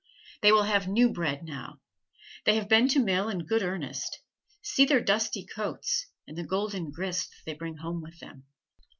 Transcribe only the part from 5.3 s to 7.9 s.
coats, and the golden grist they bring